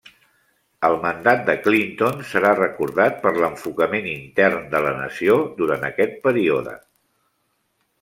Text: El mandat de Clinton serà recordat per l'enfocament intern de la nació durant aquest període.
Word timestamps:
El 0.87 0.95
mandat 1.03 1.43
de 1.49 1.55
Clinton 1.67 2.25
serà 2.31 2.55
recordat 2.61 3.21
per 3.27 3.35
l'enfocament 3.37 4.11
intern 4.17 4.67
de 4.75 4.85
la 4.89 4.99
nació 5.05 5.41
durant 5.63 5.91
aquest 5.95 6.23
període. 6.29 6.79